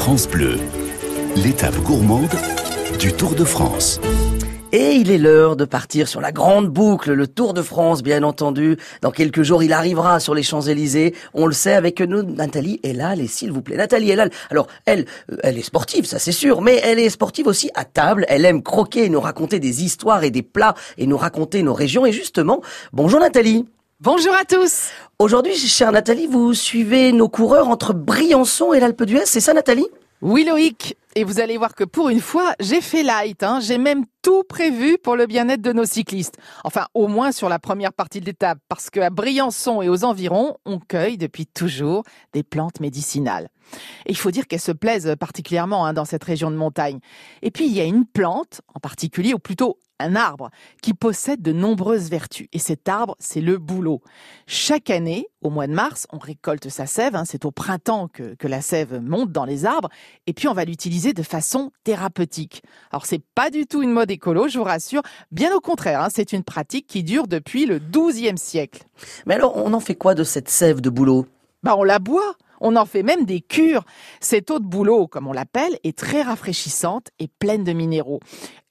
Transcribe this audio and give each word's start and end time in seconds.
France 0.00 0.26
Bleu, 0.26 0.56
l'étape 1.36 1.76
gourmande 1.82 2.32
du 2.98 3.12
Tour 3.12 3.34
de 3.34 3.44
France. 3.44 4.00
Et 4.72 4.92
il 4.92 5.10
est 5.10 5.18
l'heure 5.18 5.56
de 5.56 5.66
partir 5.66 6.08
sur 6.08 6.22
la 6.22 6.32
grande 6.32 6.68
boucle, 6.68 7.12
le 7.12 7.26
Tour 7.26 7.52
de 7.52 7.60
France, 7.60 8.02
bien 8.02 8.22
entendu. 8.22 8.78
Dans 9.02 9.10
quelques 9.10 9.42
jours, 9.42 9.62
il 9.62 9.74
arrivera 9.74 10.18
sur 10.18 10.34
les 10.34 10.42
Champs-Élysées. 10.42 11.14
On 11.34 11.44
le 11.44 11.52
sait 11.52 11.74
avec 11.74 12.00
nous, 12.00 12.22
Nathalie 12.22 12.80
Elal, 12.82 13.20
et 13.20 13.26
s'il 13.26 13.52
vous 13.52 13.60
plaît, 13.60 13.76
Nathalie 13.76 14.10
Elal. 14.10 14.30
Alors, 14.48 14.68
elle, 14.86 15.04
euh, 15.30 15.36
elle 15.42 15.58
est 15.58 15.62
sportive, 15.62 16.06
ça 16.06 16.18
c'est 16.18 16.32
sûr, 16.32 16.62
mais 16.62 16.80
elle 16.82 16.98
est 16.98 17.10
sportive 17.10 17.46
aussi 17.46 17.70
à 17.74 17.84
table. 17.84 18.24
Elle 18.30 18.46
aime 18.46 18.62
croquer 18.62 19.04
et 19.04 19.10
nous 19.10 19.20
raconter 19.20 19.60
des 19.60 19.84
histoires 19.84 20.24
et 20.24 20.30
des 20.30 20.42
plats 20.42 20.74
et 20.96 21.06
nous 21.06 21.18
raconter 21.18 21.62
nos 21.62 21.74
régions. 21.74 22.06
Et 22.06 22.12
justement, 22.12 22.62
bonjour 22.94 23.20
Nathalie. 23.20 23.66
Bonjour 24.02 24.32
à 24.34 24.46
tous. 24.46 24.92
Aujourd'hui, 25.18 25.54
chère 25.54 25.92
Nathalie, 25.92 26.26
vous 26.26 26.54
suivez 26.54 27.12
nos 27.12 27.28
coureurs 27.28 27.68
entre 27.68 27.92
Briançon 27.92 28.72
et 28.72 28.80
l'Alpe 28.80 29.02
d'Huez, 29.02 29.26
c'est 29.26 29.40
ça 29.40 29.52
Nathalie? 29.52 29.86
Oui 30.22 30.46
Loïc, 30.46 30.96
et 31.16 31.22
vous 31.22 31.38
allez 31.38 31.58
voir 31.58 31.74
que 31.74 31.84
pour 31.84 32.08
une 32.08 32.22
fois, 32.22 32.54
j'ai 32.60 32.80
fait 32.80 33.02
light. 33.02 33.42
Hein. 33.42 33.60
J'ai 33.60 33.76
même 33.76 34.06
tout 34.22 34.42
prévu 34.42 34.96
pour 34.96 35.16
le 35.16 35.26
bien-être 35.26 35.60
de 35.60 35.74
nos 35.74 35.84
cyclistes. 35.84 36.38
Enfin, 36.64 36.86
au 36.94 37.08
moins 37.08 37.30
sur 37.30 37.50
la 37.50 37.58
première 37.58 37.92
partie 37.92 38.22
de 38.22 38.24
l'étape, 38.24 38.58
parce 38.70 38.88
qu'à 38.88 39.10
Briançon 39.10 39.82
et 39.82 39.90
aux 39.90 40.02
environs, 40.02 40.56
on 40.64 40.78
cueille 40.78 41.18
depuis 41.18 41.44
toujours 41.44 42.04
des 42.32 42.42
plantes 42.42 42.80
médicinales. 42.80 43.50
Et 44.06 44.12
il 44.12 44.16
faut 44.16 44.30
dire 44.30 44.46
qu'elles 44.46 44.60
se 44.60 44.72
plaisent 44.72 45.14
particulièrement 45.20 45.84
hein, 45.84 45.92
dans 45.92 46.06
cette 46.06 46.24
région 46.24 46.50
de 46.50 46.56
montagne. 46.56 47.00
Et 47.42 47.50
puis, 47.50 47.66
il 47.66 47.72
y 47.72 47.82
a 47.82 47.84
une 47.84 48.06
plante 48.06 48.62
en 48.74 48.80
particulier, 48.80 49.34
ou 49.34 49.38
plutôt 49.38 49.78
un 50.00 50.16
arbre, 50.16 50.50
qui 50.82 50.94
possède 50.94 51.42
de 51.42 51.52
nombreuses 51.52 52.10
vertus. 52.10 52.48
Et 52.52 52.58
cet 52.58 52.88
arbre, 52.88 53.16
c'est 53.18 53.40
le 53.40 53.58
bouleau. 53.58 54.02
Chaque 54.46 54.90
année, 54.90 55.28
au 55.42 55.50
mois 55.50 55.66
de 55.66 55.72
mars, 55.72 56.06
on 56.12 56.18
récolte 56.18 56.68
sa 56.68 56.86
sève. 56.86 57.14
Hein. 57.14 57.24
c'est 57.24 57.44
au 57.44 57.50
printemps 57.50 58.08
que, 58.08 58.34
que 58.34 58.48
la 58.48 58.60
sève 58.60 59.00
monte 59.00 59.32
dans 59.32 59.44
les 59.44 59.66
arbres. 59.66 59.88
Et 60.26 60.32
puis, 60.32 60.48
on 60.48 60.54
va 60.54 60.64
l'utiliser 60.64 61.12
de 61.12 61.22
façon 61.22 61.70
thérapeutique. 61.84 62.62
Alors 62.90 63.06
c'est 63.06 63.22
pas 63.34 63.50
du 63.50 63.66
tout 63.66 63.82
une 63.82 63.92
mode 63.92 64.10
écolo, 64.10 64.48
je 64.48 64.58
vous 64.58 64.64
rassure. 64.64 65.02
Bien 65.30 65.54
au 65.54 65.60
contraire, 65.60 66.02
hein, 66.02 66.08
c'est 66.10 66.32
une 66.32 66.44
pratique 66.44 66.86
qui 66.86 67.02
dure 67.02 67.26
depuis 67.26 67.66
le 67.66 67.78
XIIe 67.78 68.38
siècle. 68.38 68.84
Mais 69.26 69.34
alors, 69.34 69.56
on 69.56 69.72
en 69.72 69.80
fait 69.80 69.94
quoi 69.94 70.14
de 70.14 70.24
cette 70.24 70.48
sève 70.48 70.80
de 70.80 70.90
bouleau 70.90 71.26
Bah 71.62 71.74
on 71.76 71.84
la 71.84 71.98
boit. 71.98 72.34
On 72.62 72.76
en 72.76 72.84
fait 72.84 73.02
même 73.02 73.24
des 73.24 73.40
cures. 73.40 73.84
Cette 74.20 74.50
eau 74.50 74.58
de 74.58 74.66
bouleau, 74.66 75.06
comme 75.06 75.26
on 75.26 75.32
l'appelle, 75.32 75.78
est 75.82 75.96
très 75.96 76.20
rafraîchissante 76.20 77.08
et 77.18 77.26
pleine 77.26 77.64
de 77.64 77.72
minéraux. 77.72 78.20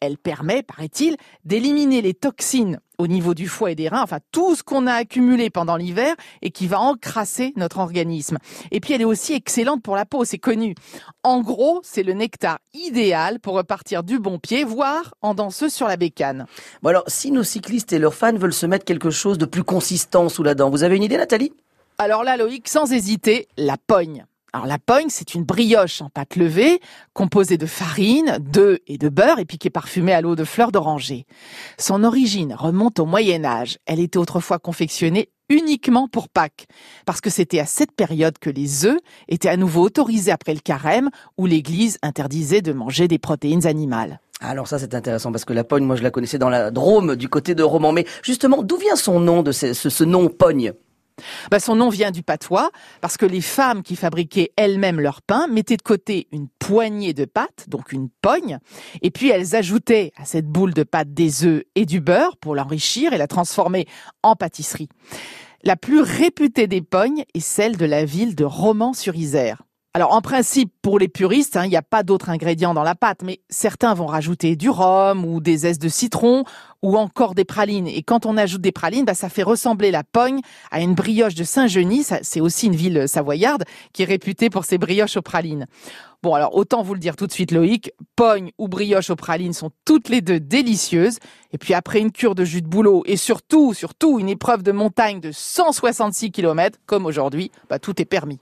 Elle 0.00 0.18
permet, 0.18 0.62
paraît-il, 0.62 1.16
d'éliminer 1.44 2.02
les 2.02 2.14
toxines 2.14 2.80
au 2.98 3.06
niveau 3.06 3.34
du 3.34 3.48
foie 3.48 3.70
et 3.70 3.74
des 3.74 3.88
reins, 3.88 4.02
enfin 4.02 4.18
tout 4.32 4.54
ce 4.54 4.62
qu'on 4.62 4.86
a 4.86 4.92
accumulé 4.92 5.50
pendant 5.50 5.76
l'hiver 5.76 6.14
et 6.42 6.50
qui 6.50 6.66
va 6.66 6.80
encrasser 6.80 7.52
notre 7.56 7.78
organisme. 7.78 8.38
Et 8.70 8.80
puis 8.80 8.94
elle 8.94 9.02
est 9.02 9.06
aussi 9.06 9.34
excellente 9.34 9.82
pour 9.82 9.96
la 9.96 10.06
peau, 10.06 10.24
c'est 10.24 10.38
connu. 10.38 10.74
En 11.22 11.40
gros, 11.40 11.80
c'est 11.82 12.02
le 12.02 12.12
nectar 12.12 12.58
idéal 12.74 13.40
pour 13.40 13.54
repartir 13.54 14.02
du 14.02 14.18
bon 14.18 14.38
pied, 14.38 14.64
voire 14.64 15.14
en 15.22 15.34
danseuse 15.34 15.72
sur 15.72 15.88
la 15.88 15.96
bécane. 15.96 16.46
Bon 16.82 16.90
alors, 16.90 17.04
si 17.06 17.30
nos 17.30 17.42
cyclistes 17.42 17.92
et 17.92 17.98
leurs 17.98 18.14
fans 18.14 18.36
veulent 18.36 18.52
se 18.52 18.66
mettre 18.66 18.84
quelque 18.84 19.10
chose 19.10 19.38
de 19.38 19.46
plus 19.46 19.64
consistant 19.64 20.28
sous 20.28 20.42
la 20.42 20.54
dent, 20.54 20.70
vous 20.70 20.82
avez 20.82 20.96
une 20.96 21.02
idée 21.02 21.16
Nathalie? 21.16 21.52
Alors 21.98 22.24
là, 22.24 22.36
Loïc, 22.36 22.68
sans 22.68 22.92
hésiter, 22.92 23.48
la 23.56 23.76
pogne. 23.78 24.26
Alors 24.56 24.66
la 24.66 24.78
pogne, 24.78 25.08
c'est 25.10 25.34
une 25.34 25.44
brioche 25.44 26.00
en 26.00 26.08
pâte 26.08 26.34
levée, 26.34 26.80
composée 27.12 27.58
de 27.58 27.66
farine, 27.66 28.38
d'œufs 28.40 28.78
et 28.86 28.96
de 28.96 29.10
beurre, 29.10 29.38
et 29.38 29.44
puis 29.44 29.58
qui 29.58 29.68
est 29.68 29.70
parfumée 29.70 30.14
à 30.14 30.22
l'eau 30.22 30.34
de 30.34 30.44
fleurs 30.44 30.72
d'oranger. 30.72 31.26
Son 31.76 32.02
origine 32.04 32.54
remonte 32.54 32.98
au 32.98 33.04
Moyen 33.04 33.44
Âge. 33.44 33.76
Elle 33.84 34.00
était 34.00 34.16
autrefois 34.16 34.58
confectionnée 34.58 35.28
uniquement 35.50 36.08
pour 36.08 36.30
Pâques, 36.30 36.68
parce 37.04 37.20
que 37.20 37.28
c'était 37.28 37.60
à 37.60 37.66
cette 37.66 37.92
période 37.92 38.38
que 38.38 38.48
les 38.48 38.86
œufs 38.86 38.96
étaient 39.28 39.50
à 39.50 39.58
nouveau 39.58 39.82
autorisés 39.82 40.32
après 40.32 40.54
le 40.54 40.60
carême, 40.60 41.10
où 41.36 41.44
l'Église 41.44 41.98
interdisait 42.00 42.62
de 42.62 42.72
manger 42.72 43.08
des 43.08 43.18
protéines 43.18 43.66
animales. 43.66 44.20
Alors 44.40 44.68
ça 44.68 44.78
c'est 44.78 44.94
intéressant 44.94 45.32
parce 45.32 45.44
que 45.44 45.52
la 45.52 45.64
pogne, 45.64 45.84
moi 45.84 45.96
je 45.96 46.02
la 46.02 46.10
connaissais 46.10 46.38
dans 46.38 46.48
la 46.48 46.70
Drôme 46.70 47.14
du 47.16 47.28
côté 47.28 47.54
de 47.54 47.62
Romans. 47.62 47.92
Mais 47.92 48.06
justement, 48.22 48.62
d'où 48.62 48.78
vient 48.78 48.96
son 48.96 49.20
nom 49.20 49.42
de 49.42 49.52
ce, 49.52 49.74
ce 49.74 50.04
nom 50.04 50.28
pogne 50.28 50.72
bah, 51.50 51.60
son 51.60 51.76
nom 51.76 51.88
vient 51.88 52.10
du 52.10 52.22
patois, 52.22 52.70
parce 53.00 53.16
que 53.16 53.26
les 53.26 53.40
femmes 53.40 53.82
qui 53.82 53.96
fabriquaient 53.96 54.52
elles-mêmes 54.56 55.00
leur 55.00 55.22
pain 55.22 55.46
mettaient 55.48 55.76
de 55.76 55.82
côté 55.82 56.28
une 56.32 56.48
poignée 56.58 57.14
de 57.14 57.24
pâte, 57.24 57.66
donc 57.68 57.92
une 57.92 58.08
pogne, 58.22 58.58
et 59.02 59.10
puis 59.10 59.30
elles 59.30 59.54
ajoutaient 59.54 60.12
à 60.16 60.24
cette 60.24 60.46
boule 60.46 60.74
de 60.74 60.82
pâte 60.82 61.12
des 61.12 61.44
œufs 61.44 61.62
et 61.74 61.86
du 61.86 62.00
beurre 62.00 62.36
pour 62.36 62.54
l'enrichir 62.54 63.12
et 63.12 63.18
la 63.18 63.26
transformer 63.26 63.86
en 64.22 64.36
pâtisserie. 64.36 64.88
La 65.62 65.76
plus 65.76 66.00
réputée 66.00 66.68
des 66.68 66.82
pognes 66.82 67.24
est 67.34 67.40
celle 67.40 67.76
de 67.76 67.86
la 67.86 68.04
ville 68.04 68.36
de 68.36 68.44
Romans-sur-Isère. 68.44 69.65
Alors 69.96 70.12
en 70.12 70.20
principe, 70.20 70.74
pour 70.82 70.98
les 70.98 71.08
puristes, 71.08 71.56
hein, 71.56 71.64
il 71.64 71.70
n'y 71.70 71.76
a 71.76 71.80
pas 71.80 72.02
d'autres 72.02 72.28
ingrédients 72.28 72.74
dans 72.74 72.82
la 72.82 72.94
pâte, 72.94 73.22
mais 73.24 73.40
certains 73.48 73.94
vont 73.94 74.04
rajouter 74.04 74.54
du 74.54 74.68
rhum 74.68 75.24
ou 75.24 75.40
des 75.40 75.56
zestes 75.56 75.80
de 75.80 75.88
citron 75.88 76.44
ou 76.82 76.98
encore 76.98 77.34
des 77.34 77.46
pralines. 77.46 77.88
Et 77.88 78.02
quand 78.02 78.26
on 78.26 78.36
ajoute 78.36 78.60
des 78.60 78.72
pralines, 78.72 79.06
bah, 79.06 79.14
ça 79.14 79.30
fait 79.30 79.42
ressembler 79.42 79.90
la 79.90 80.04
pogne 80.04 80.40
à 80.70 80.82
une 80.82 80.94
brioche 80.94 81.34
de 81.34 81.44
Saint-Genis. 81.44 82.08
C'est 82.20 82.42
aussi 82.42 82.66
une 82.66 82.76
ville 82.76 83.08
savoyarde 83.08 83.64
qui 83.94 84.02
est 84.02 84.04
réputée 84.04 84.50
pour 84.50 84.66
ses 84.66 84.76
brioches 84.76 85.16
aux 85.16 85.22
pralines. 85.22 85.64
Bon, 86.22 86.34
alors 86.34 86.54
autant 86.54 86.82
vous 86.82 86.92
le 86.92 87.00
dire 87.00 87.16
tout 87.16 87.26
de 87.26 87.32
suite, 87.32 87.50
Loïc, 87.50 87.90
pogne 88.16 88.50
ou 88.58 88.68
brioche 88.68 89.08
aux 89.08 89.16
pralines 89.16 89.54
sont 89.54 89.70
toutes 89.86 90.10
les 90.10 90.20
deux 90.20 90.40
délicieuses. 90.40 91.20
Et 91.54 91.56
puis 91.56 91.72
après 91.72 92.00
une 92.00 92.12
cure 92.12 92.34
de 92.34 92.44
jus 92.44 92.60
de 92.60 92.68
bouleau 92.68 93.02
et 93.06 93.16
surtout, 93.16 93.72
surtout 93.72 94.18
une 94.18 94.28
épreuve 94.28 94.62
de 94.62 94.72
montagne 94.72 95.20
de 95.20 95.32
166 95.32 96.32
km, 96.32 96.78
comme 96.84 97.06
aujourd'hui, 97.06 97.50
bah, 97.70 97.78
tout 97.78 97.98
est 98.02 98.04
permis. 98.04 98.40